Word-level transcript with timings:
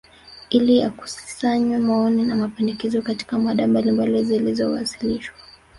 ili 0.49 0.77
yakusanywe 0.77 1.77
maoni 1.77 2.23
na 2.23 2.35
mapendekezo 2.35 3.01
Katika 3.01 3.39
mada 3.39 3.67
mbalimbali 3.67 4.23
zilizowasilishwa 4.25 5.35